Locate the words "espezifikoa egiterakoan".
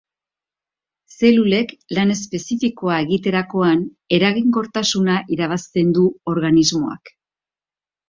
2.15-3.85